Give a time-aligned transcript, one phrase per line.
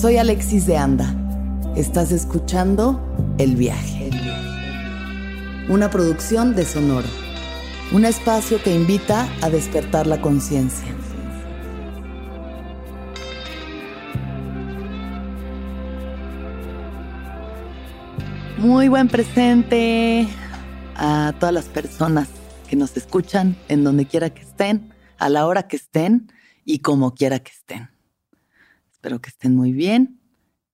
[0.00, 1.14] Soy Alexis de Anda.
[1.76, 2.98] Estás escuchando
[3.36, 4.08] El viaje.
[5.68, 7.06] Una producción de Sonoro.
[7.92, 10.88] Un espacio que invita a despertar la conciencia.
[18.56, 20.26] Muy buen presente
[20.96, 22.30] a todas las personas
[22.70, 26.32] que nos escuchan en donde quiera que estén, a la hora que estén
[26.64, 27.99] y como quiera que estén.
[29.00, 30.20] Espero que estén muy bien,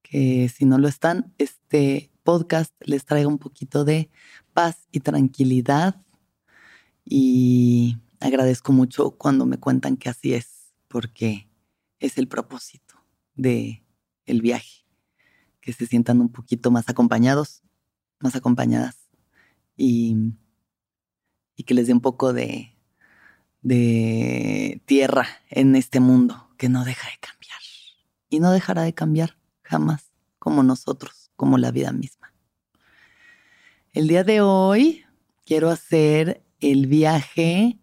[0.01, 4.09] que si no lo están, este podcast les traiga un poquito de
[4.51, 6.03] paz y tranquilidad.
[7.05, 11.47] Y agradezco mucho cuando me cuentan que así es, porque
[12.01, 12.95] es el propósito
[13.35, 13.81] de
[14.25, 14.83] el viaje,
[15.61, 17.63] que se sientan un poquito más acompañados
[18.19, 18.97] más acompañadas
[19.77, 20.33] y,
[21.55, 22.75] y que les dé un poco de,
[23.61, 27.66] de tierra en este mundo que no deja de cambiar.
[28.29, 32.33] Y no dejará de cambiar jamás, como nosotros, como la vida misma.
[33.93, 35.05] El día de hoy
[35.45, 37.79] quiero hacer el viaje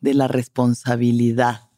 [0.00, 1.68] de la responsabilidad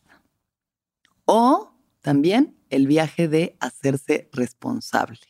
[1.25, 5.21] o también el viaje de hacerse responsable,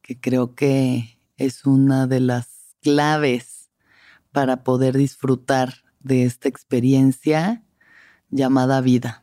[0.00, 3.70] que creo que es una de las claves
[4.30, 7.64] para poder disfrutar de esta experiencia
[8.30, 9.21] llamada vida.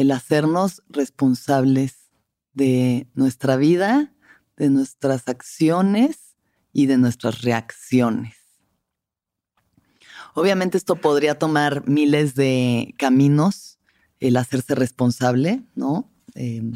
[0.00, 2.10] El hacernos responsables
[2.54, 4.14] de nuestra vida,
[4.56, 6.36] de nuestras acciones
[6.72, 8.34] y de nuestras reacciones.
[10.32, 13.78] Obviamente esto podría tomar miles de caminos,
[14.20, 16.10] el hacerse responsable, ¿no?
[16.34, 16.72] Em,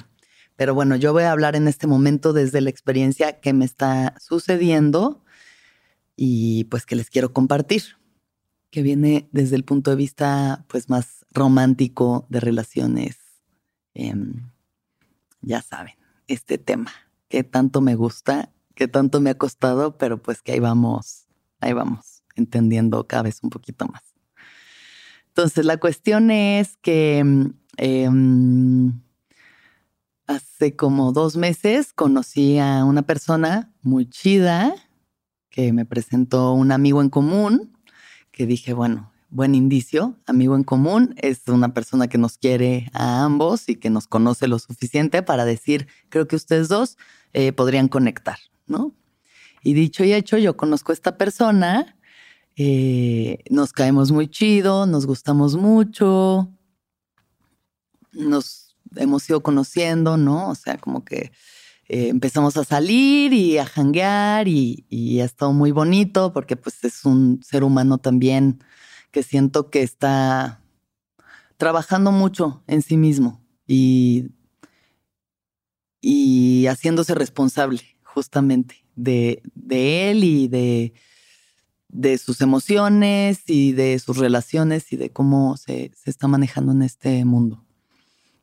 [0.55, 4.17] pero bueno, yo voy a hablar en este momento desde la experiencia que me está
[4.21, 5.25] sucediendo
[6.15, 7.85] y pues que les quiero compartir,
[8.69, 13.17] que viene desde el punto de vista pues más romántico de relaciones.
[13.93, 14.51] Em,
[15.43, 15.95] ya saben,
[16.29, 16.91] este tema
[17.29, 21.27] que tanto me gusta, que tanto me ha costado, pero pues que ahí vamos,
[21.61, 24.03] ahí vamos, entendiendo cada vez un poquito más.
[25.29, 27.19] Entonces, la cuestión es que
[27.77, 29.01] em,
[30.27, 34.75] hace como dos meses conocí a una persona muy chida
[35.51, 37.77] que me presentó un amigo en común,
[38.31, 43.25] que dije, bueno, buen indicio, amigo en común, es una persona que nos quiere a
[43.25, 46.97] ambos y que nos conoce lo suficiente para decir, creo que ustedes dos
[47.33, 48.95] eh, podrían conectar, ¿no?
[49.65, 51.97] Y dicho y hecho, yo conozco a esta persona,
[52.55, 56.49] eh, nos caemos muy chido, nos gustamos mucho,
[58.13, 60.49] nos hemos ido conociendo, ¿no?
[60.49, 61.33] O sea, como que
[61.89, 66.85] eh, empezamos a salir y a janguear y, y, ha estado muy bonito porque pues
[66.85, 68.61] es un ser humano también
[69.15, 70.61] que siento que está
[71.57, 74.33] trabajando mucho en sí mismo y,
[76.01, 80.95] y haciéndose responsable justamente de, de él y de,
[81.91, 86.83] de, sus emociones y de sus relaciones y de cómo se, se está manejando en
[86.83, 87.65] este mundo.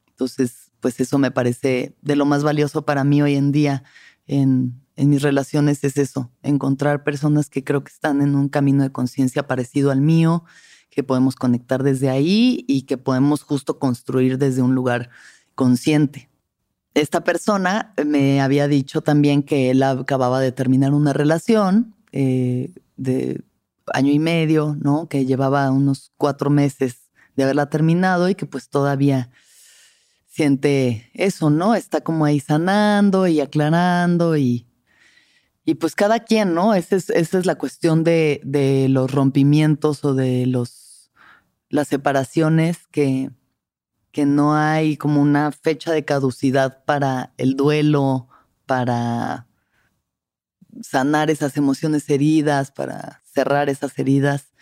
[0.07, 3.83] Entonces, pues eso me parece de lo más valioso para mí hoy en día
[4.31, 8.91] en, mis relaciones es eso, encontrar personas que creo que están en un camino de
[8.91, 10.43] conciencia parecido al mío,
[10.89, 15.09] que podemos conectar desde ahí y que podemos justo construir desde un lugar
[15.55, 16.29] consciente.
[16.93, 23.43] Esta persona me había dicho también que él acababa de terminar una relación eh, de
[23.93, 25.07] año y medio, ¿no?
[25.07, 29.29] Que llevaba unos cuatro meses de haberla terminado y que pues todavía
[30.31, 31.75] siente eso, ¿no?
[31.75, 34.65] Está como ahí sanando y aclarando y,
[35.65, 36.73] y pues cada quien, ¿no?
[36.73, 41.11] Esa es, esa es la cuestión de, de, los rompimientos o de los,
[41.67, 43.29] las separaciones que,
[44.11, 48.29] que no hay como una fecha de caducidad para el duelo,
[48.65, 49.47] para
[50.81, 54.53] sanar esas emociones heridas, para cerrar esas heridas.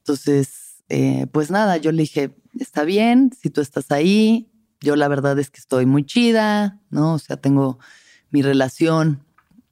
[0.00, 5.08] Entonces, eh, pues nada, yo le dije, está bien, si tú estás ahí, yo la
[5.08, 7.14] verdad es que estoy muy chida, ¿no?
[7.14, 7.78] O sea, tengo
[8.30, 9.24] mi relación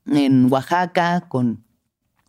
[0.07, 1.65] en Oaxaca con,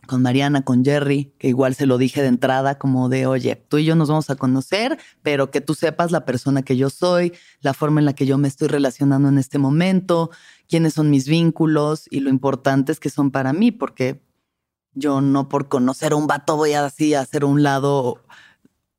[0.06, 3.78] con Mariana, con Jerry, que igual se lo dije de entrada, como de, oye, tú
[3.78, 7.32] y yo nos vamos a conocer, pero que tú sepas la persona que yo soy,
[7.60, 10.30] la forma en la que yo me estoy relacionando en este momento,
[10.68, 14.22] quiénes son mis vínculos y lo importante es que son para mí, porque
[14.94, 18.22] yo no por conocer a un vato voy así a hacer un lado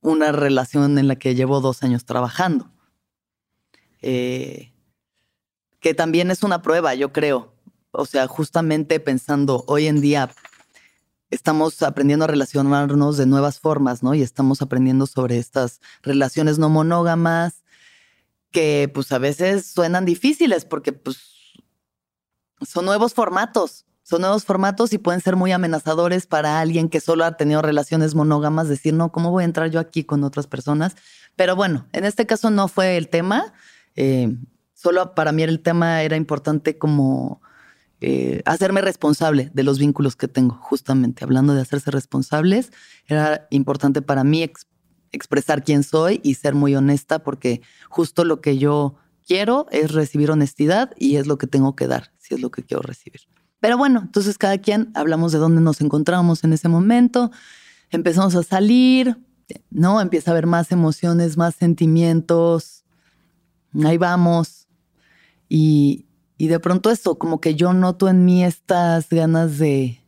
[0.01, 2.71] una relación en la que llevo dos años trabajando.
[4.01, 4.73] Eh,
[5.79, 7.53] que también es una prueba, yo creo.
[7.91, 10.29] O sea, justamente pensando hoy en día
[11.31, 14.15] estamos aprendiendo a relacionarnos de nuevas formas, ¿no?
[14.15, 17.63] Y estamos aprendiendo sobre estas relaciones no monógamas
[18.51, 21.17] que pues a veces suenan difíciles porque pues
[22.61, 27.25] son nuevos formatos, son nuevos formatos y pueden ser muy amenazadores para alguien que solo
[27.25, 30.95] ha tenido relaciones monógamas, decir, no, ¿cómo voy a entrar yo aquí con otras personas?
[31.35, 33.53] Pero bueno, en este caso no fue el tema.
[34.01, 34.33] Eh,
[34.73, 37.41] solo para mí el tema era importante como
[37.99, 41.25] eh, hacerme responsable de los vínculos que tengo, justamente.
[41.25, 42.71] Hablando de hacerse responsables,
[43.07, 44.49] era importante para mí
[45.11, 48.95] expresar quién soy y ser muy honesta porque justo lo que yo
[49.27, 52.63] quiero es recibir honestidad y es lo que tengo que dar, si es lo que
[52.63, 53.19] quiero recibir.
[53.59, 57.31] Pero bueno, entonces cada quien hablamos de dónde nos encontramos en ese momento,
[57.89, 59.17] empezamos a salir,
[59.69, 59.99] ¿no?
[59.99, 62.78] Empieza a haber más emociones, más sentimientos,
[63.83, 64.68] ahí vamos.
[65.48, 66.06] Y,
[66.38, 70.01] y de pronto eso, como que yo noto en mí estas ganas de,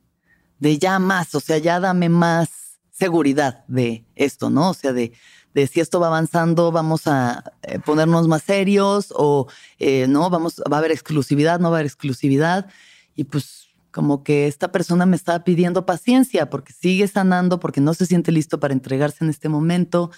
[0.59, 2.49] de ya más, o sea, ya dame más
[2.91, 4.69] seguridad de esto, ¿no?
[4.69, 5.11] O sea, de,
[5.53, 9.47] de si esto va avanzando, vamos a eh, ponernos más serios o
[9.79, 12.69] eh, no, vamos, va a haber exclusividad, no va a haber exclusividad.
[13.15, 17.93] Y pues como que esta persona me estaba pidiendo paciencia porque sigue sanando, porque no
[17.93, 20.11] se siente listo para entregarse en este momento.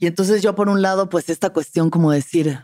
[0.00, 2.58] Y entonces yo por un lado, pues esta cuestión como decir,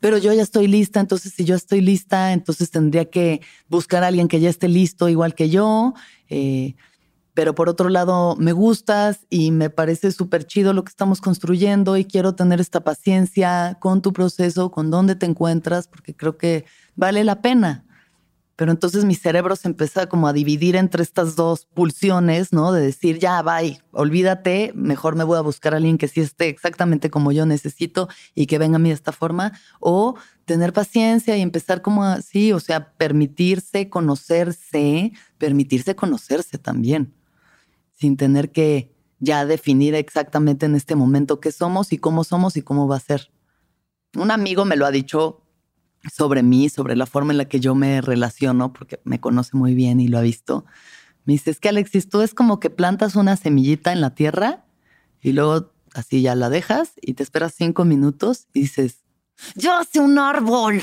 [0.00, 4.08] pero yo ya estoy lista, entonces si yo estoy lista, entonces tendría que buscar a
[4.08, 5.94] alguien que ya esté listo igual que yo.
[6.28, 6.74] Eh,
[7.32, 11.96] pero por otro lado, me gustas y me parece súper chido lo que estamos construyendo
[11.96, 16.64] y quiero tener esta paciencia con tu proceso, con dónde te encuentras, porque creo que
[16.94, 17.83] vale la pena.
[18.56, 22.72] Pero entonces mi cerebro se empieza como a dividir entre estas dos pulsiones, ¿no?
[22.72, 26.48] De decir, ya, bye, olvídate, mejor me voy a buscar a alguien que sí esté
[26.48, 29.52] exactamente como yo necesito y que venga a mí de esta forma.
[29.80, 30.14] O
[30.44, 37.12] tener paciencia y empezar como así, o sea, permitirse conocerse, permitirse conocerse también,
[37.94, 42.62] sin tener que ya definir exactamente en este momento qué somos y cómo somos y
[42.62, 43.30] cómo va a ser.
[44.16, 45.43] Un amigo me lo ha dicho
[46.12, 49.74] sobre mí, sobre la forma en la que yo me relaciono, porque me conoce muy
[49.74, 50.64] bien y lo ha visto.
[51.24, 54.64] Me dice, es que Alexis, tú es como que plantas una semillita en la tierra
[55.20, 59.04] y luego así ya la dejas y te esperas cinco minutos y dices,
[59.54, 60.82] yo hace un árbol.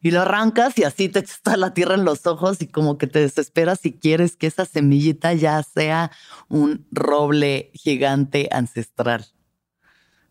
[0.00, 3.08] Y lo arrancas y así te está la tierra en los ojos y como que
[3.08, 6.12] te desesperas si quieres que esa semillita ya sea
[6.48, 9.26] un roble gigante ancestral.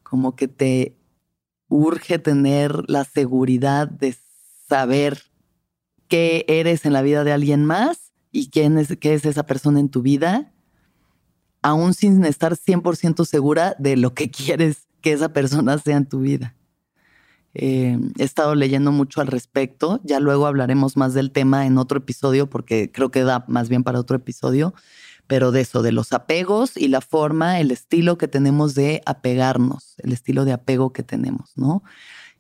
[0.03, 0.96] Como que te
[1.69, 4.15] urge tener la seguridad de
[4.67, 5.21] saber
[6.07, 9.79] qué eres en la vida de alguien más y quién es, qué es esa persona
[9.79, 10.51] en tu vida,
[11.61, 16.19] aún sin estar 100% segura de lo que quieres que esa persona sea en tu
[16.19, 16.55] vida.
[17.53, 21.97] Eh, he estado leyendo mucho al respecto, ya luego hablaremos más del tema en otro
[21.97, 24.75] episodio porque creo que da más bien para otro episodio,
[25.27, 29.95] pero de eso, de los apegos y la forma, el estilo que tenemos de apegarnos,
[29.99, 31.83] el estilo de apego que tenemos, ¿no?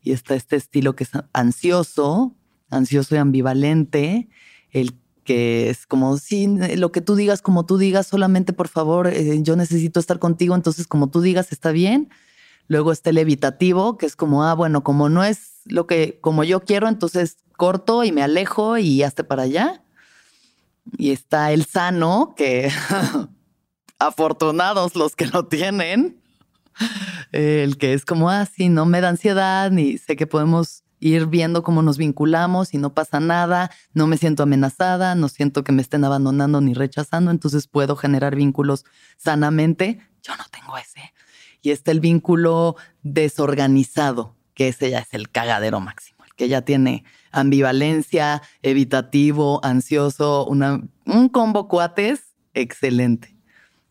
[0.01, 2.35] Y está este estilo que es ansioso,
[2.69, 4.29] ansioso y ambivalente,
[4.71, 9.07] el que es como, sí, lo que tú digas, como tú digas, solamente por favor,
[9.07, 12.09] eh, yo necesito estar contigo, entonces como tú digas está bien.
[12.69, 16.43] Luego está el evitativo, que es como, ah, bueno, como no es lo que, como
[16.43, 19.83] yo quiero, entonces corto y me alejo y hazte para allá.
[20.97, 22.71] Y está el sano, que
[23.99, 26.21] afortunados los que lo tienen.
[27.31, 31.27] El que es como así, ah, no me da ansiedad, ni sé que podemos ir
[31.27, 35.71] viendo cómo nos vinculamos y no pasa nada, no me siento amenazada, no siento que
[35.71, 38.85] me estén abandonando ni rechazando, entonces puedo generar vínculos
[39.17, 39.99] sanamente.
[40.23, 41.13] Yo no tengo ese.
[41.61, 46.61] Y está el vínculo desorganizado, que ese ya es el cagadero máximo, el que ya
[46.61, 53.35] tiene ambivalencia, evitativo, ansioso, un combo cuates excelente.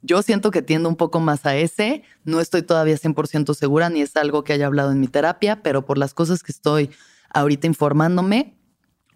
[0.02, 4.02] Yo siento que tiendo un poco más a ese, no estoy todavía 100% segura ni
[4.02, 6.90] es algo que haya hablado en mi terapia, pero por las cosas que estoy
[7.31, 8.57] ahorita informándome,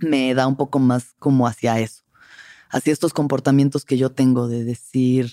[0.00, 2.02] me da un poco más como hacia eso,
[2.70, 5.32] hacia estos comportamientos que yo tengo de decir,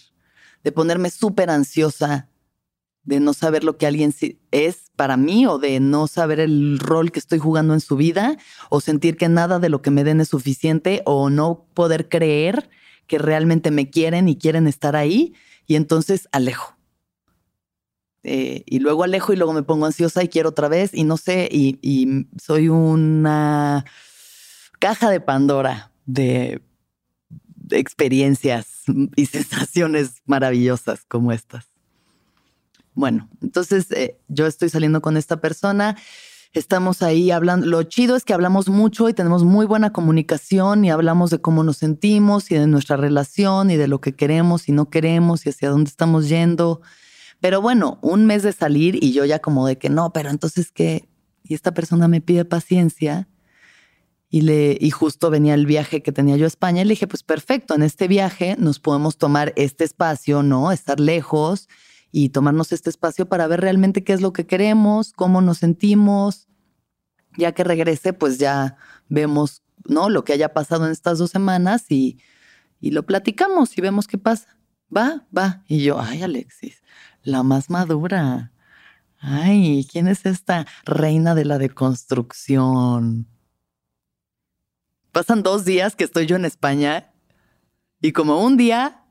[0.63, 2.29] de ponerme súper ansiosa
[3.07, 4.13] de no saber lo que alguien
[4.51, 8.37] es para mí o de no saber el rol que estoy jugando en su vida
[8.69, 12.69] o sentir que nada de lo que me den es suficiente o no poder creer
[13.07, 15.33] que realmente me quieren y quieren estar ahí
[15.65, 16.75] y entonces alejo.
[18.23, 21.15] Eh, y luego alejo y luego me pongo ansiosa y quiero otra vez y no
[21.15, 23.85] sé, y, y soy una
[24.79, 26.61] caja de Pandora de
[27.71, 28.83] experiencias
[29.15, 31.76] y sensaciones maravillosas como estas.
[32.97, 35.95] Bueno, entonces eh, yo estoy saliendo con esta persona,
[36.53, 40.89] estamos ahí hablando, lo chido es que hablamos mucho y tenemos muy buena comunicación y
[40.89, 44.71] hablamos de cómo nos sentimos y de nuestra relación y de lo que queremos y
[44.71, 46.81] no queremos y hacia dónde estamos yendo.
[47.39, 50.71] Pero bueno, un mes de salir y yo ya como de que no, pero entonces
[50.71, 51.07] qué,
[51.43, 53.27] y esta persona me pide paciencia
[54.27, 57.05] y, le, y justo venía el viaje que tenía yo a España y le dije,
[57.05, 60.71] pues perfecto, en este viaje nos podemos tomar este espacio, ¿no?
[60.71, 61.69] Estar lejos
[62.11, 66.47] y tomarnos este espacio para ver realmente qué es lo que queremos, cómo nos sentimos.
[67.37, 68.77] Ya que regrese, pues ya
[69.09, 70.09] vemos, ¿no?
[70.09, 72.19] Lo que haya pasado en estas dos semanas y,
[72.79, 74.57] y lo platicamos y vemos qué pasa.
[74.95, 75.63] Va, va.
[75.67, 76.81] Y yo, ay, Alexis,
[77.23, 78.51] la más madura.
[79.19, 83.27] Ay, ¿quién es esta reina de la deconstrucción?
[85.11, 87.11] Pasan dos días que estoy yo en España
[88.01, 89.03] y como un día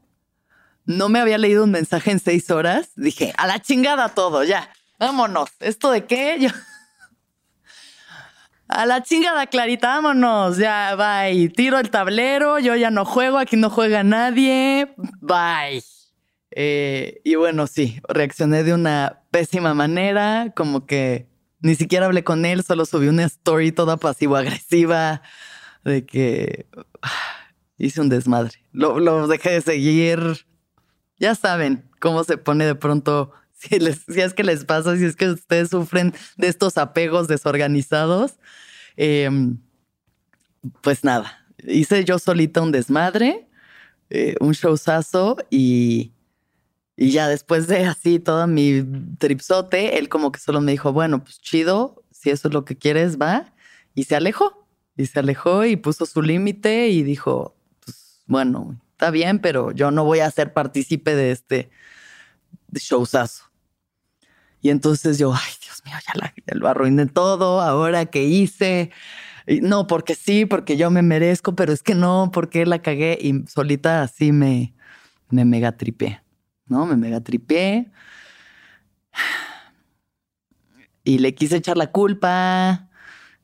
[0.87, 2.91] no me había leído un mensaje en seis horas.
[2.97, 4.71] Dije, a la chingada todo, ya.
[4.99, 5.51] Vámonos.
[5.61, 6.37] ¿Esto de qué?
[6.41, 6.49] Yo...
[8.69, 10.57] A la chingada, Clarita, vámonos.
[10.59, 11.49] Ya, bye.
[11.51, 14.95] Tiro el tablero, yo ya no juego, aquí no juega nadie.
[15.21, 15.85] Bye.
[16.51, 21.29] Eh, y bueno, sí, reaccioné de una pésima manera, como que
[21.61, 25.21] ni siquiera hablé con él, solo subí una story toda pasivo-agresiva
[25.85, 26.67] de que
[27.03, 27.11] ah,
[27.77, 28.65] hice un desmadre.
[28.73, 30.47] Lo, lo dejé de seguir,
[31.19, 35.31] ya saben cómo se pone de pronto, si, es que les pasa, si es que
[35.31, 38.35] ustedes sufren de estos apegos desorganizados.
[38.97, 39.59] Em,
[40.83, 43.47] pues nada, hice yo solita un desmadre,
[44.11, 46.13] eh, un showzazo y,
[46.97, 48.85] y ya después de así todo mi
[49.19, 52.77] tripsote, él como que solo me dijo, bueno, pues chido, si eso es lo que
[52.77, 53.53] quieres, va.
[53.95, 54.67] Y se alejó.
[54.97, 57.55] Y se alejó y puso su límite y dijo,
[57.85, 61.71] pues bueno, está bien, pero yo no voy a ser partícipe de este
[62.73, 63.45] showzazo.
[64.63, 68.91] Y entonces yo, ay, Dios mío, ya, lo arruiné todo, ahora qué hice.
[69.61, 73.47] no, porque sí, porque yo me merezco, pero es que no, porque la cagué y
[73.47, 74.75] solita así me,
[75.29, 76.23] me mega tripé,
[76.65, 76.87] ¿no?
[76.87, 77.93] Me mega tripé.
[81.05, 82.89] Y le quise echar la culpa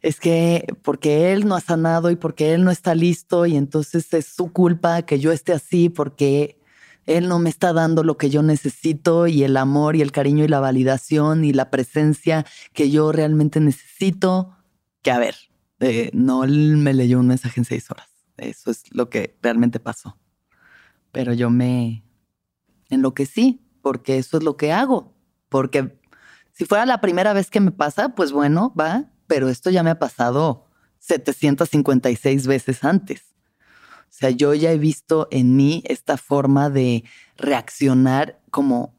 [0.03, 4.13] es que porque él no ha sanado y porque él no está listo y entonces
[4.13, 6.59] es su culpa que yo esté así porque
[7.07, 10.45] él no me está dando lo que yo necesito y el amor y el cariño
[10.45, 14.57] y la validación y la presencia que yo realmente necesito.
[15.03, 15.35] Que a ver,
[15.81, 18.09] eh, no me leyó un mensaje en seis horas.
[18.37, 20.17] Eso es lo que realmente pasó.
[21.11, 22.05] Pero yo me
[22.89, 25.13] enloquecí porque eso es lo que hago.
[25.49, 25.99] Porque
[26.53, 29.91] si fuera la primera vez que me pasa, pues bueno, va, pero esto ya me
[29.91, 30.67] ha pasado
[30.99, 33.33] 756 veces antes.
[34.13, 37.05] O sea, yo ya he visto en mí esta forma de
[37.37, 38.95] reaccionar como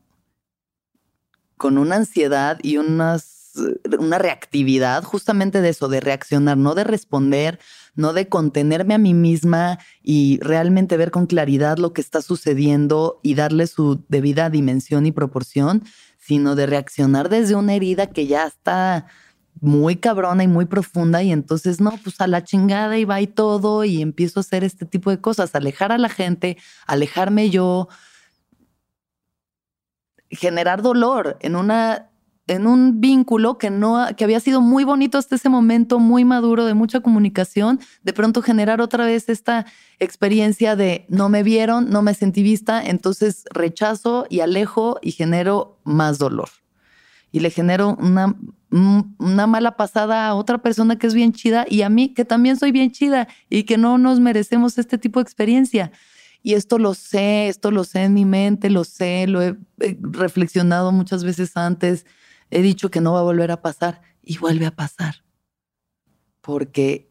[1.55, 3.53] con una ansiedad y unas,
[3.99, 7.59] una reactividad justamente de eso, de reaccionar, no de responder,
[7.95, 13.19] no de contenerme a mí misma y realmente ver con claridad lo que está sucediendo
[13.21, 15.83] y darle su debida dimensión y proporción,
[16.17, 19.05] sino de reaccionar desde una herida que ya está
[19.63, 23.27] muy cabrona y muy profunda y entonces no, pues a la chingada y va y
[23.27, 27.87] todo y empiezo a hacer este tipo de cosas, alejar a la gente, alejarme yo,
[30.29, 32.09] generar dolor en una
[32.47, 36.65] en un vínculo que no que había sido muy bonito hasta ese momento, muy maduro
[36.65, 39.65] de mucha comunicación, de pronto generar otra vez esta
[39.97, 45.79] experiencia de no me vieron, no me sentí vista, entonces rechazo y alejo y genero
[45.85, 46.49] más dolor.
[47.31, 48.35] Y le genero una
[48.73, 52.57] una mala pasada a otra persona que es bien chida y a mí que también
[52.57, 55.91] soy bien chida y que no nos merecemos este tipo de experiencia.
[56.41, 59.55] Y esto lo sé, esto lo sé en mi mente, lo sé, lo he,
[60.01, 62.05] reflexionado muchas veces antes,
[62.49, 65.23] he dicho que no va a volver a pasar y vuelve a pasar.
[66.41, 67.09] Porque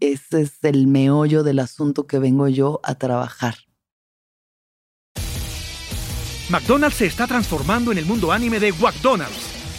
[0.00, 3.54] ese es el meollo del asunto que vengo yo a trabajar.
[6.48, 9.51] McDonald's se está transformando en el mundo anime de McDonald's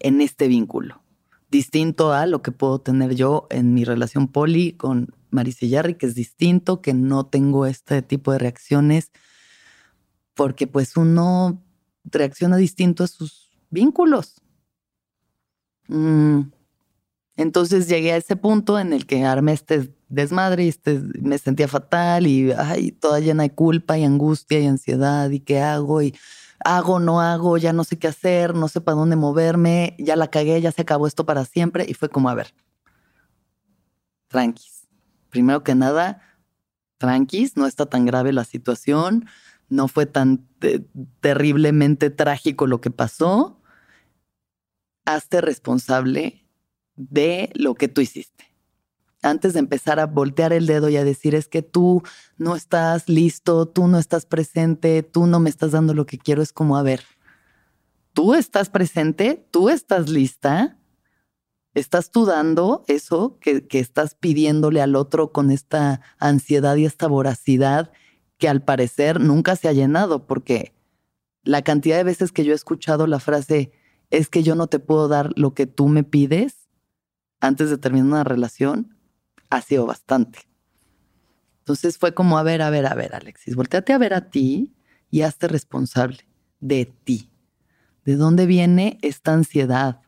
[0.00, 1.02] en este vínculo.
[1.50, 6.06] Distinto a lo que puedo tener yo en mi relación poli con Marisa Yarri, que
[6.06, 9.10] es distinto, que no tengo este tipo de reacciones,
[10.34, 11.62] porque pues uno
[12.04, 14.40] reacciona distinto a sus vínculos.
[15.88, 16.50] Mm.
[17.36, 21.68] Entonces llegué a ese punto en el que armé este desmadre y este, me sentía
[21.68, 26.16] fatal y ay, toda llena de culpa y angustia y ansiedad y qué hago y
[26.64, 30.28] hago, no hago, ya no sé qué hacer, no sé para dónde moverme, ya la
[30.28, 32.54] cagué, ya se acabó esto para siempre y fue como a ver,
[34.28, 34.86] tranquis.
[35.30, 36.22] Primero que nada,
[36.96, 39.26] tranquis, no está tan grave la situación,
[39.68, 40.46] no fue tan
[41.20, 43.60] terriblemente trágico lo que pasó,
[45.04, 46.46] hazte responsable
[46.96, 48.47] de lo que tú hiciste.
[49.22, 52.02] Antes de empezar a voltear el dedo y a decir es que tú
[52.36, 56.40] no estás listo, tú no estás presente, tú no me estás dando lo que quiero,
[56.40, 57.02] es como, a ver,
[58.12, 60.78] tú estás presente, tú estás lista,
[61.74, 67.08] estás tú dando eso que, que estás pidiéndole al otro con esta ansiedad y esta
[67.08, 67.90] voracidad
[68.38, 70.74] que al parecer nunca se ha llenado, porque
[71.42, 73.72] la cantidad de veces que yo he escuchado la frase
[74.10, 76.68] es que yo no te puedo dar lo que tú me pides
[77.40, 78.97] antes de terminar una relación,
[79.50, 80.40] ha sido bastante.
[81.60, 84.74] Entonces fue como, a ver, a ver, a ver, Alexis, volteate a ver a ti
[85.10, 86.26] y hazte responsable
[86.60, 87.30] de ti.
[88.04, 90.00] ¿De dónde viene esta ansiedad?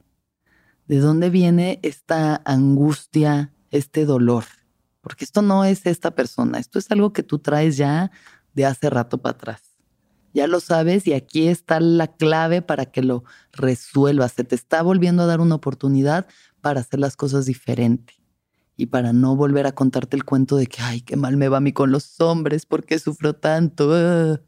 [0.86, 4.44] ¿De dónde viene esta angustia, este dolor?
[5.00, 8.10] porque esto no es esta persona, esto es algo que tú traes ya
[8.54, 9.62] de hace rato para atrás.
[10.32, 14.32] Ya lo sabes y aquí está la clave para que lo resuelvas.
[14.32, 16.28] Se te está volviendo a dar una oportunidad
[16.60, 18.19] para hacer las cosas diferente
[18.80, 21.58] y para no volver a contarte el cuento de que, ay, qué mal me va
[21.58, 23.90] a mí con los hombres, ¿por qué sufro tanto?
[23.92, 24.40] Ah.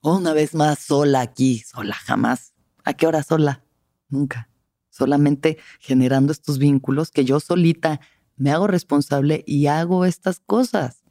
[0.00, 2.54] Una vez más sola aquí, sola jamás.
[2.82, 3.62] ¿A qué hora sola?
[4.08, 4.48] Nunca.
[4.88, 8.00] Solamente generando estos vínculos que yo solita
[8.36, 11.04] me hago responsable y hago estas cosas.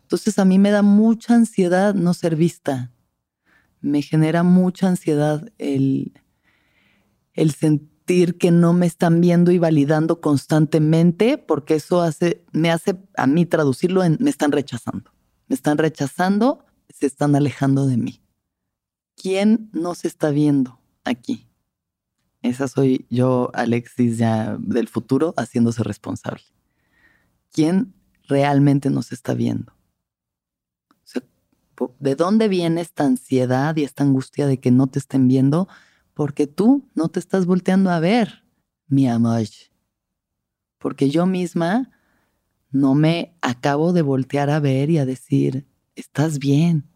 [0.00, 2.92] Entonces a mí me da mucha ansiedad no ser vista.
[3.82, 6.14] Me genera mucha ansiedad el,
[7.34, 12.98] el sentir que no me están viendo y validando constantemente, porque eso hace, me hace
[13.16, 15.10] a mí traducirlo en me están rechazando.
[15.48, 18.20] Me están rechazando, se están alejando de mí.
[19.16, 21.48] ¿Quién no se está viendo aquí?
[22.42, 26.42] Esa soy yo, Alexis, ya del futuro, haciéndose responsable.
[27.52, 27.94] ¿Quién
[28.28, 29.72] realmente nos está viendo?
[31.98, 35.68] ¿De dónde viene esta ansiedad y esta angustia de que no te estén viendo?
[36.14, 38.44] Porque tú no te estás volteando a ver,
[38.86, 39.46] mi amor.
[40.78, 41.90] Porque yo misma
[42.70, 46.88] no me acabo de voltear a ver y a decir, estás bien.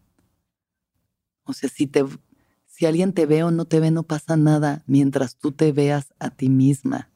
[1.43, 2.05] O sea, si te
[2.65, 6.13] si alguien te ve o no te ve, no pasa nada mientras tú te veas
[6.17, 7.09] a ti misma.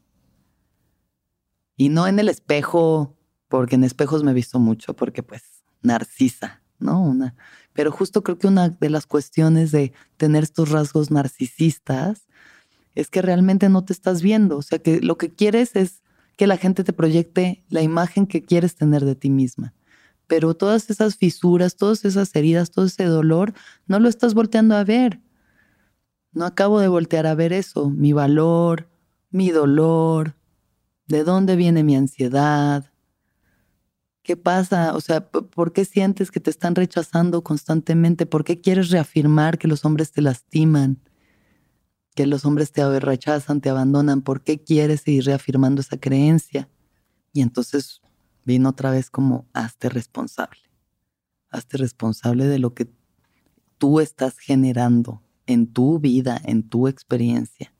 [1.74, 3.16] Y no en el espejo,
[3.48, 7.02] porque en espejos me he visto mucho, porque pues narcisa, ¿no?
[7.02, 7.34] Una,
[7.72, 12.26] pero justo creo que una de las cuestiones de tener estos rasgos narcisistas
[12.94, 14.56] es que realmente no te estás viendo.
[14.56, 16.02] O sea, que lo que quieres es
[16.36, 19.74] que la gente te proyecte la imagen que quieres tener de ti misma.
[20.26, 23.52] Pero todas esas fisuras, todas esas heridas, todo ese dolor,
[23.86, 25.20] no lo estás volteando a ver.
[26.32, 28.88] No acabo de voltear a ver eso, mi valor,
[29.30, 30.34] mi dolor,
[31.06, 32.90] de dónde viene mi ansiedad.
[34.24, 34.94] ¿Qué pasa?
[34.94, 38.24] O sea, ¿por qué sientes que te están rechazando constantemente?
[38.24, 40.98] ¿Por qué quieres reafirmar que los hombres te lastiman?
[42.14, 44.22] Que los hombres te rechazan, te abandonan.
[44.22, 46.70] ¿Por qué quieres seguir reafirmando esa creencia?
[47.34, 48.00] Y entonces
[48.46, 50.60] vino otra vez como, hazte responsable.
[51.50, 52.90] Hazte responsable de lo que
[53.76, 57.73] tú estás generando en tu vida, en tu experiencia.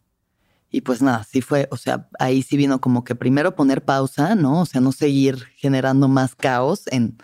[0.74, 4.34] Y pues nada, sí fue, o sea, ahí sí vino como que primero poner pausa,
[4.34, 4.62] ¿no?
[4.62, 7.16] O sea, no seguir generando más caos en,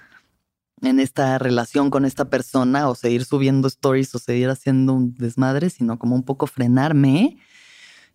[0.82, 5.68] en esta relación con esta persona o seguir subiendo stories o seguir haciendo un desmadre,
[5.68, 7.38] sino como un poco frenarme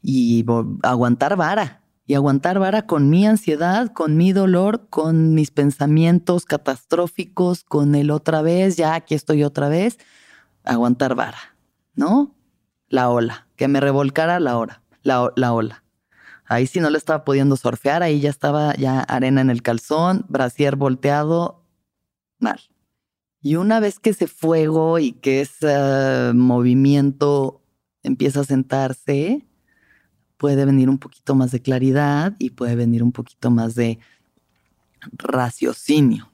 [0.02, 0.46] y
[0.84, 1.82] aguantar vara.
[2.08, 8.10] Y aguantar vara con mi ansiedad, con mi dolor, con mis pensamientos catastróficos, con el
[8.10, 9.98] otra vez, ya aquí estoy otra vez.
[10.64, 11.58] Aguantar vara.
[11.94, 12.36] ¿no?
[12.88, 15.84] La ola, que me revolcara la, hora, la, la ola.
[16.48, 20.26] Ahí sí no le estaba pudiendo surfear, ahí ya estaba ya arena en el calzón,
[20.28, 21.64] brasier volteado,
[22.40, 22.60] mal.
[23.42, 27.62] Y una vez que ese fuego y que ese movimiento
[28.04, 29.48] empieza a sentarse,
[30.38, 34.00] puede venir un poquito más de claridad y puede venir un poquito más de
[35.14, 36.32] raciocinio.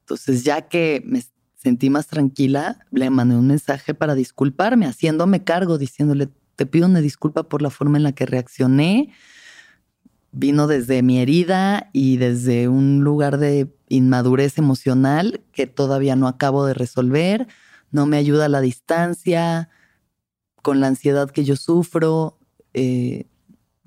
[0.00, 1.22] Entonces, ya que me
[1.54, 7.00] sentí más tranquila, le mandé un mensaje para disculparme, haciéndome cargo, diciéndole, te pido una
[7.00, 9.14] disculpa por la forma en la que reaccioné.
[10.30, 16.66] Vino desde mi herida y desde un lugar de inmadurez emocional que todavía no acabo
[16.66, 17.48] de resolver.
[17.90, 19.70] No me ayuda la distancia,
[20.60, 22.38] con la ansiedad que yo sufro.
[22.74, 23.26] Eh,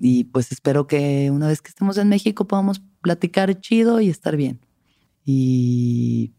[0.00, 4.36] y pues espero que una vez que estemos en México podamos platicar chido y estar
[4.36, 4.58] bien.
[5.24, 6.34] Y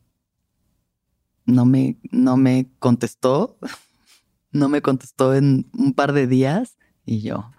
[1.45, 3.57] no me, no me contestó,
[4.55, 7.51] no me contestó en un par de días y yo,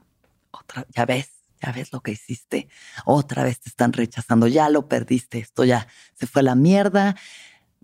[0.50, 1.30] otra, ya ves,
[1.62, 2.68] ya ves lo que hiciste,
[3.04, 7.16] otra vez te están rechazando, ya lo perdiste, esto ya se fue a la mierda,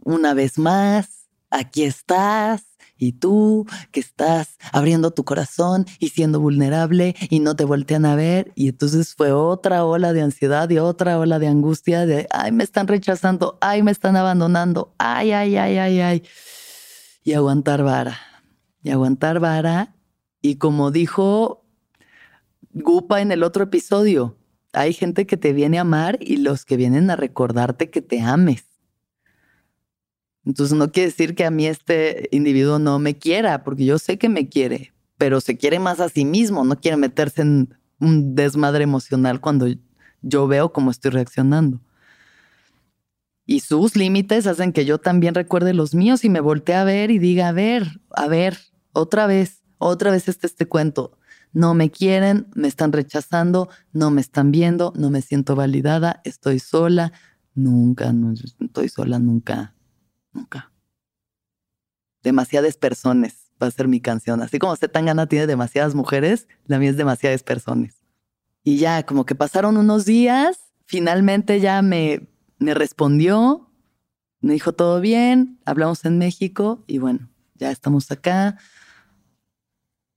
[0.03, 2.65] una vez más, aquí estás,
[2.97, 8.15] y tú que estás abriendo tu corazón y siendo vulnerable y no te voltean a
[8.15, 8.53] ver.
[8.55, 12.63] Y entonces fue otra ola de ansiedad y otra ola de angustia de, ay, me
[12.63, 16.23] están rechazando, ay, me están abandonando, ay, ay, ay, ay, ay.
[17.25, 18.17] Y aguantar vara,
[18.83, 19.95] y aguantar vara.
[20.41, 21.65] Y como dijo
[22.73, 24.37] Gupa en el otro episodio,
[24.73, 28.21] hay gente que te viene a amar y los que vienen a recordarte que te
[28.21, 28.65] ames.
[30.45, 34.19] Entonces no quiere decir que a mí este individuo no me quiera, porque yo sé
[34.19, 38.35] que me quiere, pero se quiere más a sí mismo, no quiere meterse en un
[38.35, 39.69] desmadre emocional cuando
[40.23, 41.81] yo veo cómo estoy reaccionando.
[43.47, 47.11] Y sus límites hacen que yo también recuerde los míos y me voltee a ver
[47.11, 48.59] y diga, a ver, a ver,
[48.93, 51.19] otra vez, otra vez este, este cuento.
[51.53, 56.59] No me quieren, me están rechazando, no me están viendo, no me siento validada, estoy
[56.59, 57.13] sola,
[57.55, 59.75] nunca, no estoy sola, nunca
[60.33, 60.73] Nunca.
[62.23, 64.41] Demasiadas personas va a ser mi canción.
[64.43, 68.03] Así como gana tiene demasiadas mujeres, la mía es demasiadas personas.
[68.65, 72.29] Y ya, como que pasaron unos días, finalmente ya me,
[72.59, 73.71] me respondió,
[74.41, 78.59] me dijo todo bien, hablamos en México y bueno, ya estamos acá.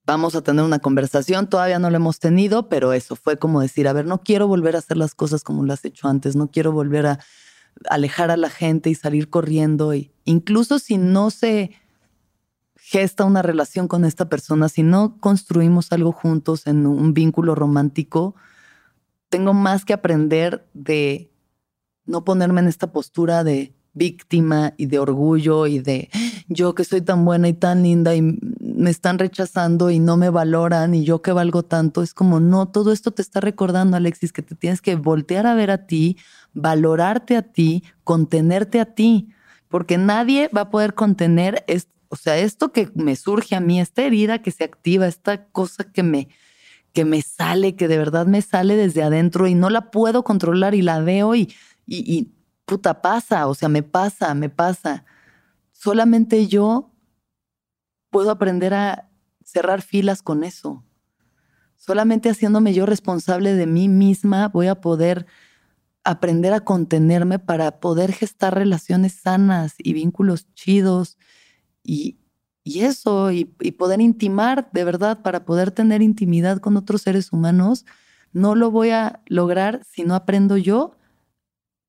[0.06, 3.88] Vamos a tener una conversación, todavía no lo hemos tenido, pero eso fue como decir,
[3.88, 6.52] a ver, no quiero volver a hacer las cosas como las he hecho antes, no
[6.52, 7.20] quiero volver a
[7.89, 9.96] alejar a la gente y salir corriendo.
[9.96, 11.72] Y incluso si no se
[12.76, 18.36] gesta una relación con esta persona, si no construimos algo juntos en un vínculo romántico,
[19.30, 21.32] tengo más que aprender de
[22.06, 26.10] no ponerme en esta postura de víctima y de orgullo y de
[26.48, 28.38] yo que soy tan buena y tan linda y
[28.86, 32.04] me están rechazando y no me valoran y yo que valgo tanto.
[32.04, 35.56] Es como, no, todo esto te está recordando, Alexis, que te tienes que voltear a
[35.56, 36.17] ver a ti,
[36.54, 39.34] valorarte a ti, contenerte a ti,
[39.69, 41.65] porque nadie va a poder contener,
[42.10, 45.86] o sea, esto que me surge a mí, esta herida que se activa, esta cosa
[45.86, 46.28] que me,
[46.93, 50.76] que me sale, que de verdad me sale desde adentro y no la puedo controlar
[50.76, 51.52] y la veo y,
[51.88, 52.32] y, y
[52.67, 55.06] puta pasa, o sea, me pasa, me pasa.
[55.71, 56.91] Solamente yo
[58.15, 59.10] puedo aprender a
[59.43, 60.86] cerrar filas con eso.
[61.75, 65.25] Solamente haciéndome yo responsable de mí misma voy a poder
[66.06, 71.17] aprender a contenerme para poder gestar relaciones sanas y vínculos chidos
[71.84, 72.17] y,
[72.63, 77.86] eso, y, poder intimar de verdad, para poder tener intimidad con otros seres humanos,
[78.32, 80.95] no lo voy a lograr si no aprendo yo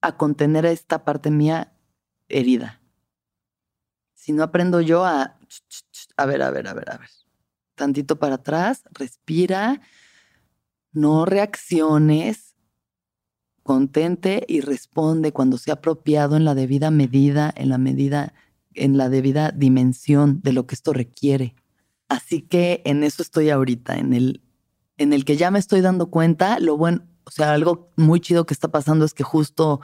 [0.00, 1.72] a contener esta parte mía
[2.28, 2.80] herida.
[4.14, 5.36] Si no aprendo yo a,
[6.16, 7.10] a ver, a ver, a ver, a ver,
[7.74, 9.80] tantito para atrás, respira,
[10.92, 12.56] no reacciones,
[13.62, 18.32] contente y responde cuando sea apropiado en la debida medida, en la medida,
[18.74, 21.54] en la debida dimensión de lo que esto requiere.
[22.08, 24.40] Así que en eso estoy ahorita, en el,
[24.96, 28.46] en el que ya me estoy dando cuenta, lo bueno, o sea, algo muy chido
[28.46, 29.80] que está pasando es que justo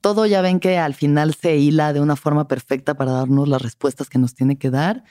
[0.00, 3.62] todo ya ven que al final se hila de una forma perfecta para darnos las
[3.62, 5.04] respuestas que nos tiene que dar.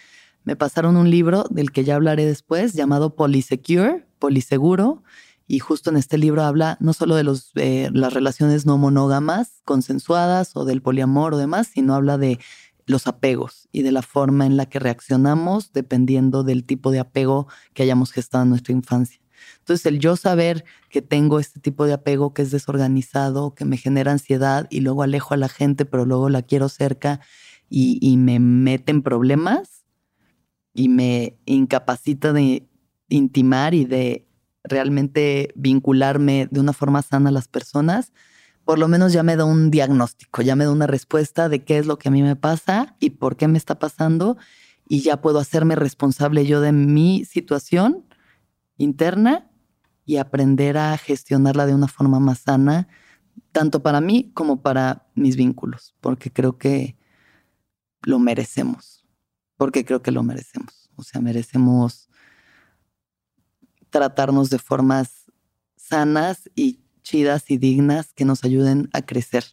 [0.50, 5.04] Me pasaron un libro del que ya hablaré después, llamado Polysecure, Poliseguro,
[5.46, 9.62] y justo en este libro habla no solo de los, eh, las relaciones no monógamas,
[9.64, 12.40] consensuadas o del poliamor o demás, sino habla de
[12.88, 17.48] los apegos y de la forma en la que reaccionamos dependiendo del tipo de apego
[17.76, 19.22] que hayamos gestado en nuestra infancia.
[19.60, 23.78] Entonces, el yo saber que tengo este tipo de apego que es desorganizado, que me
[23.78, 27.20] genera ansiedad y luego alejo a la gente, pero luego la quiero cerca
[27.70, 29.79] y, y me mete en problemas
[30.80, 32.66] y me incapacita de
[33.10, 34.26] intimar y de
[34.64, 38.14] realmente vincularme de una forma sana a las personas,
[38.64, 41.80] por lo menos ya me da un diagnóstico, ya me da una respuesta de qué
[41.80, 44.38] es lo que a mí me pasa y por qué me está pasando.
[44.88, 48.06] y ya puedo hacerme responsable yo de mi situación
[48.78, 49.52] interna
[50.06, 52.88] y aprender a gestionarla de una forma más sana,
[53.52, 56.98] tanto para mí como para mis vínculos, porque creo que
[58.02, 58.99] lo merecemos,
[59.60, 60.90] porque creo que lo merecemos.
[60.96, 62.10] O sea, merecemos
[63.90, 65.26] tratarnos de formas
[65.76, 69.44] sanas y chidas y dignas que nos ayuden a crecer.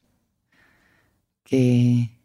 [1.42, 2.16] Que,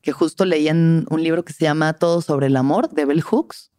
[0.00, 3.22] que justo leí en un libro que se llama Todo sobre el amor de Bell
[3.22, 3.70] Hooks,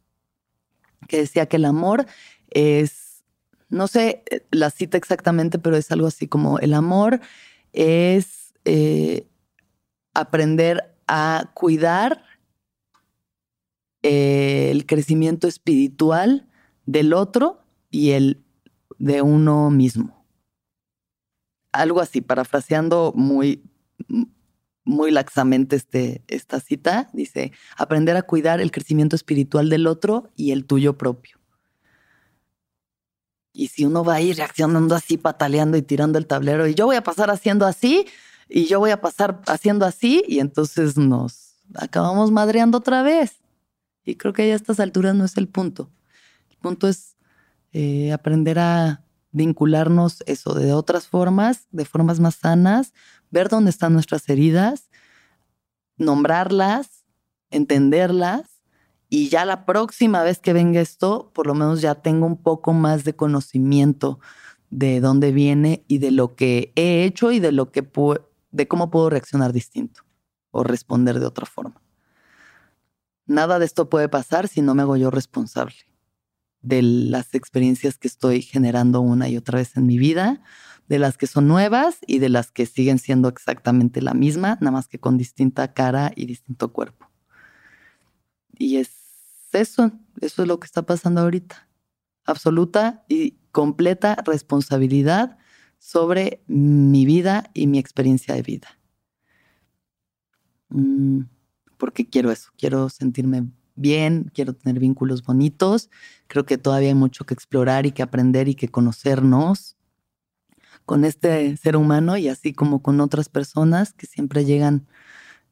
[1.10, 2.06] que decía que el amor
[2.50, 3.26] es,
[3.68, 7.20] no sé eh, la cita exactamente, pero es algo así como el amor
[7.74, 9.28] es eh,
[10.14, 12.24] aprender a cuidar
[14.04, 16.48] el crecimiento espiritual
[16.86, 18.44] del otro y el
[19.00, 20.26] de uno mismo.
[21.72, 23.64] Algo así, parafraseando muy,
[24.84, 30.52] muy laxamente este, esta cita, dice, aprender a cuidar el crecimiento espiritual del otro y
[30.52, 31.40] el tuyo propio.
[33.54, 36.86] Y si uno va a ir reaccionando así, pataleando y tirando el tablero, y yo
[36.86, 38.08] voy a pasar haciendo así,
[38.50, 43.43] y yo voy a pasar haciendo así, y entonces nos acabamos madreando otra vez.
[44.06, 45.90] Y creo que a estas alturas no es el punto.
[46.50, 47.16] El punto es
[47.72, 52.94] eh, aprender a vincularnos eso de otras formas, de formas más sanas,
[53.32, 54.90] ver dónde están nuestras heridas,
[55.98, 57.04] nombrarlas,
[57.50, 58.62] entenderlas
[59.10, 62.74] y ya la próxima vez que venga esto, por lo menos ya tengo un poco
[62.74, 64.20] más de conocimiento
[64.70, 67.88] de dónde viene y de lo que he hecho y de lo que
[68.52, 70.02] de cómo puedo reaccionar distinto
[70.52, 71.83] o responder de otra forma.
[73.26, 75.76] Nada de esto puede pasar si no me hago yo responsable
[76.64, 80.42] de las experiencias que estoy generando una y otra vez en mi vida,
[80.88, 84.72] de las que son nuevas y de las que siguen siendo exactamente la misma, nada
[84.72, 87.10] más que con distinta cara y distinto cuerpo.
[88.58, 88.92] Y es
[89.52, 91.68] eso, eso es lo que está pasando ahorita.
[92.26, 95.38] Absoluta y completa responsabilidad
[95.80, 98.80] sobre mi vida y mi experiencia de vida.
[100.70, 101.24] Mm,
[101.84, 105.90] porque quiero eso, quiero sentirme bien, quiero tener vínculos bonitos.
[106.28, 109.76] Creo que todavía hay mucho que explorar y que aprender y que conocernos
[110.86, 114.88] con este ser humano y así como con otras personas que siempre llegan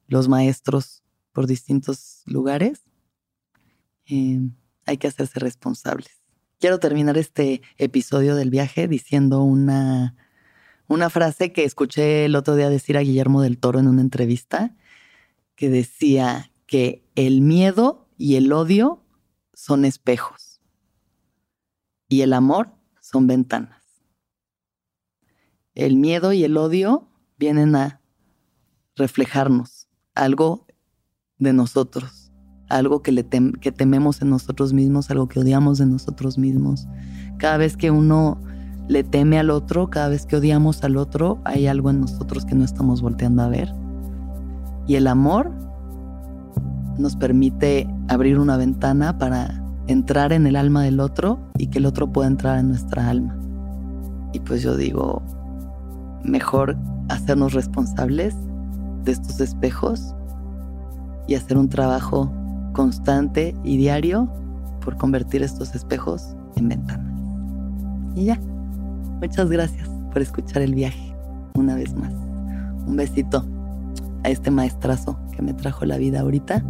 [0.08, 2.84] los maestros por distintos lugares.
[4.06, 4.40] Eh,
[4.86, 6.24] hay que hacerse responsables.
[6.62, 10.16] Quiero terminar este episodio del viaje diciendo una,
[10.88, 14.78] una frase que escuché el otro día decir a Guillermo del Toro en una entrevista,
[15.62, 19.06] que decía que el miedo y el odio
[19.54, 20.60] son espejos
[22.08, 23.84] y el amor son ventanas.
[25.76, 28.02] El miedo y el odio vienen a
[28.96, 30.66] reflejarnos algo
[31.38, 32.32] de nosotros
[32.68, 33.24] algo que, le
[33.60, 36.88] que tememos en nosotros mismos, algo que odiamos de nosotros mismos.
[37.38, 38.42] Cada vez que uno
[38.88, 42.56] le teme al otro, cada vez que odiamos al otro, hay algo en nosotros que
[42.56, 43.72] no estamos volteando a ver.
[44.88, 45.52] Y el amor
[46.98, 51.86] nos permite abrir una ventana para entrar en el alma del otro y que el
[51.86, 53.38] otro pueda entrar en nuestra alma.
[54.34, 55.22] Y pues yo digo,
[56.24, 56.78] mejor
[57.10, 58.36] hacernos responsables
[59.04, 60.16] de estos espejos
[61.28, 62.32] y hacer un trabajo
[62.74, 64.30] constante y diario
[64.84, 67.20] por convertir estos espejos en ventanas.
[68.16, 68.40] Y ya,
[69.20, 71.16] muchas gracias por escuchar el viaje
[71.56, 72.14] una vez más.
[72.88, 73.46] Un besito
[74.24, 76.64] a este maestrazo que me trajo la vida ahorita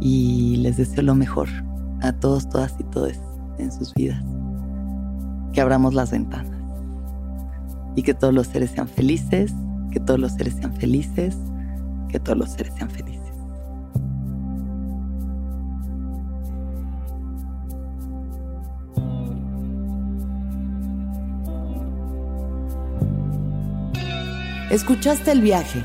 [0.00, 1.48] y les deseo lo mejor
[2.00, 3.12] a todos, todas y todos
[3.58, 4.22] en sus vidas.
[5.52, 6.50] Que abramos las ventanas
[7.94, 9.52] y que todos los seres sean felices,
[9.90, 11.36] que todos los seres sean felices,
[12.08, 13.20] que todos los seres sean felices.
[24.70, 25.84] ¿Escuchaste el viaje?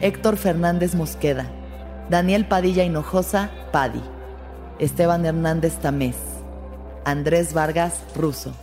[0.00, 1.50] Héctor Fernández Mosqueda,
[2.08, 4.00] Daniel Padilla Hinojosa, Padi,
[4.78, 6.16] Esteban Hernández Tamés,
[7.04, 8.54] Andrés Vargas Russo.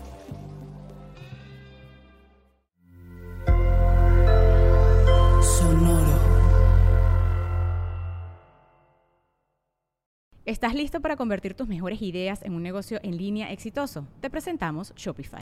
[10.45, 14.07] ¿Estás listo para convertir tus mejores ideas en un negocio en línea exitoso?
[14.21, 15.41] Te presentamos Shopify.